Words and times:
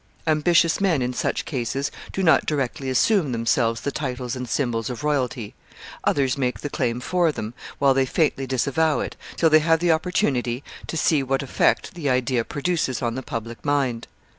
Ambitious 0.25 0.81
men, 0.81 0.99
in 1.03 1.13
such 1.13 1.45
cases, 1.45 1.91
do 2.11 2.23
not 2.23 2.47
directly 2.47 2.89
assume 2.89 3.31
themselves 3.31 3.81
the 3.81 3.91
titles 3.91 4.35
and 4.35 4.49
symbols 4.49 4.89
of 4.89 5.03
royalty. 5.03 5.53
Others 6.05 6.39
make 6.39 6.61
the 6.61 6.71
claim 6.71 6.99
for 6.99 7.31
them, 7.31 7.53
while 7.77 7.93
they 7.93 8.07
faintly 8.07 8.47
disavow 8.47 8.99
it, 8.99 9.15
till 9.37 9.51
they 9.51 9.59
have 9.59 9.83
opportunity 9.83 10.63
to 10.87 10.97
gee 10.97 11.21
what 11.21 11.43
effect 11.43 11.93
the 11.93 12.09
idea 12.09 12.43
produces 12.43 13.03
on 13.03 13.13
the 13.13 13.21
public 13.21 13.63
mind. 13.63 14.07